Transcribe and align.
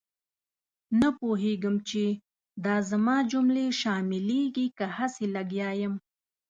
نه 1.01 1.09
پوهېږم 1.19 1.75
چې 1.89 2.03
دا 2.65 2.75
زما 2.89 3.15
جملې 3.31 3.65
شاملېږي 3.81 4.67
که 4.77 4.85
هسې 4.97 5.25
لګیا 5.35 5.69
یم. 5.81 5.93